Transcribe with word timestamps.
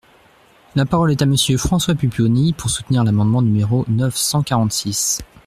La 0.73 0.87
parole 0.87 1.11
est 1.11 1.21
à 1.21 1.27
Monsieur 1.27 1.57
François 1.59 1.93
Pupponi, 1.93 2.53
pour 2.53 2.71
soutenir 2.71 3.03
l’amendement 3.03 3.43
numéro 3.43 3.85
neuf 3.87 4.15
cent 4.17 4.41
quarante-six. 4.41 5.19